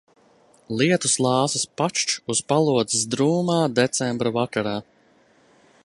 [0.77, 4.77] Lietus lāses pakšķ uz palodzes drūmā decembra vakarā.